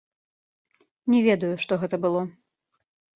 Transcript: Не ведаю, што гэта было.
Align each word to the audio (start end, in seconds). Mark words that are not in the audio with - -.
Не 1.13 1.19
ведаю, 1.27 1.51
што 1.65 1.77
гэта 1.83 1.99
было. 2.07 2.21